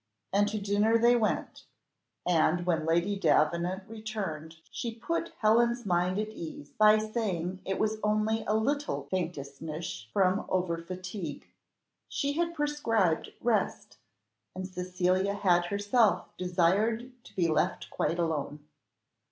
And 0.33 0.47
to 0.47 0.57
dinner 0.59 0.97
they 0.97 1.15
went, 1.15 1.65
and 2.25 2.65
when 2.65 2.87
Lady 2.87 3.15
Davenant 3.15 3.83
returned 3.87 4.55
she 4.71 4.95
put 4.95 5.31
Helen's 5.37 5.85
mind 5.85 6.17
at 6.17 6.29
ease 6.29 6.71
by 6.71 6.97
saying 6.97 7.61
it 7.65 7.77
was 7.77 7.99
only 8.01 8.43
a 8.47 8.55
little 8.57 9.03
faintishness 9.11 10.07
from 10.11 10.47
over 10.49 10.79
fatigue. 10.79 11.45
She 12.09 12.33
had 12.33 12.55
prescribed 12.55 13.29
rest, 13.41 13.99
and 14.55 14.67
Cecilia 14.67 15.35
had 15.35 15.65
herself 15.67 16.35
desired 16.35 17.11
to 17.23 17.35
be 17.35 17.47
left 17.47 17.91
quite 17.91 18.17
alone. 18.17 18.65